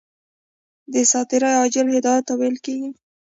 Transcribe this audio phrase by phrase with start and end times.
[0.93, 2.89] دساتیر عاجل هدایت ته ویل کیږي.